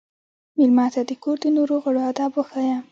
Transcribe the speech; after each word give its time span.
مېلمه 0.57 0.85
ته 0.93 1.01
د 1.09 1.11
کور 1.23 1.37
د 1.41 1.45
نورو 1.57 1.75
غړو 1.83 2.01
ادب 2.11 2.31
وښایه. 2.35 2.77